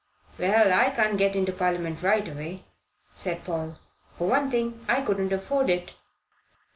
"Well, 0.39 0.73
I 0.73 0.89
can't 0.89 1.15
get 1.15 1.35
into 1.35 1.51
Parliament 1.51 2.01
right 2.01 2.27
away," 2.27 2.65
said 3.13 3.43
Paul. 3.43 3.77
"For 4.17 4.27
one 4.27 4.49
thing, 4.49 4.83
I 4.89 5.01
couldn't 5.03 5.31
afford 5.31 5.69
it." 5.69 5.91